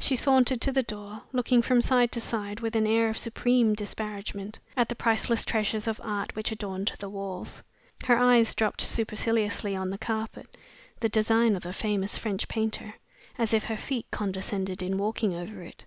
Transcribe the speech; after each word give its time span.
She 0.00 0.16
sauntered 0.16 0.60
to 0.62 0.72
the 0.72 0.82
door, 0.82 1.22
looking 1.32 1.62
from 1.62 1.82
side 1.82 2.10
to 2.10 2.20
side, 2.20 2.58
with 2.58 2.74
an 2.74 2.84
air 2.84 3.08
of 3.10 3.16
supreme 3.16 3.74
disparagement, 3.74 4.58
at 4.76 4.88
the 4.88 4.96
priceless 4.96 5.44
treasures 5.44 5.86
of 5.86 6.00
art 6.02 6.34
which 6.34 6.50
adorned 6.50 6.90
the 6.98 7.08
walls. 7.08 7.62
Her 8.02 8.18
eyes 8.18 8.56
dropped 8.56 8.80
superciliously 8.80 9.76
on 9.76 9.90
the 9.90 9.96
carpet 9.98 10.48
(the 10.98 11.08
design 11.08 11.54
of 11.54 11.64
a 11.64 11.72
famous 11.72 12.18
French 12.18 12.48
painter), 12.48 12.94
as 13.38 13.54
if 13.54 13.66
her 13.66 13.76
feet 13.76 14.06
condescended 14.10 14.82
in 14.82 14.98
walking 14.98 15.32
over 15.32 15.62
it. 15.62 15.86